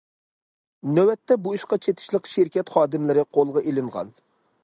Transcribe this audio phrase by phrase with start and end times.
[0.93, 4.13] نۆۋەتتە، بۇ ئىشقا چېتىشلىق شىركەت خادىملىرى قولغا ئېلىنغان.